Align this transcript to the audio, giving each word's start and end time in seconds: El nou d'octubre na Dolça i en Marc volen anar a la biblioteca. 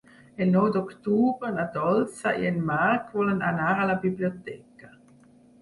El 0.43 0.47
nou 0.53 0.63
d'octubre 0.77 1.51
na 1.57 1.65
Dolça 1.75 2.33
i 2.45 2.49
en 2.53 2.57
Marc 2.71 3.13
volen 3.19 3.45
anar 3.51 3.69
a 3.75 3.87
la 3.93 3.99
biblioteca. 4.07 4.95